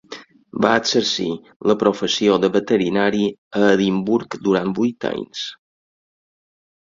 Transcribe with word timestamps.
Va 0.65 0.69
exercir 0.79 1.27
la 1.71 1.75
professió 1.83 2.37
de 2.45 2.49
veterinari 2.55 3.27
a 3.61 3.61
Edimburg 3.75 4.39
durant 4.49 4.73
vuit 4.81 5.09
anys. 5.13 5.45